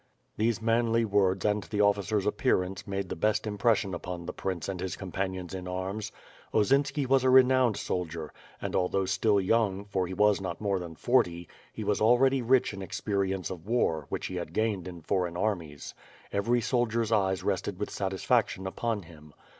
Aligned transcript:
These 0.35 0.63
manly 0.63 1.05
words 1.05 1.45
and 1.45 1.61
the 1.65 1.81
officer's 1.81 2.25
appearance 2.25 2.87
made 2.87 3.09
the 3.09 3.15
best 3.15 3.45
impression 3.45 3.93
upon 3.93 4.25
the 4.25 4.33
prince 4.33 4.67
and 4.67 4.79
his 4.79 4.95
companions 4.95 5.53
in 5.53 5.67
arms. 5.67 6.11
Osinski 6.55 7.05
was 7.05 7.23
a 7.23 7.29
renowned 7.29 7.77
soldier, 7.77 8.33
and, 8.59 8.75
although 8.75 9.05
still 9.05 9.39
young, 9.39 9.85
for 9.85 10.07
he 10.07 10.15
was 10.15 10.41
not 10.41 10.59
more 10.59 10.79
than 10.79 10.95
forty, 10.95 11.47
he 11.71 11.83
was 11.83 12.01
already 12.01 12.41
rich 12.41 12.73
in 12.73 12.79
experi 12.79 13.31
ence 13.31 13.51
of 13.51 13.67
war, 13.67 14.07
whi^h 14.11 14.25
he 14.25 14.35
had 14.37 14.53
gained 14.53 14.87
in 14.87 15.03
foreign 15.03 15.37
armies. 15.37 15.93
Every 16.33 16.61
soldier's 16.61 17.11
eyes 17.11 17.43
rested 17.43 17.79
with 17.79 17.91
satisfaction 17.91 18.65
upon 18.65 19.03
him. 19.03 19.33